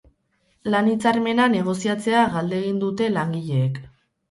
[0.75, 3.81] Lan-hitzarmena negoziatzea galdegin dute langileek.